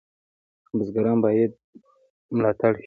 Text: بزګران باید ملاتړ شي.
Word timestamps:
بزګران 0.77 1.17
باید 1.25 1.51
ملاتړ 2.35 2.71
شي. 2.73 2.79